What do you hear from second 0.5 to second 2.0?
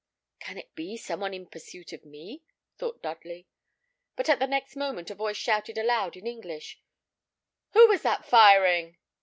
it be some one in pursuit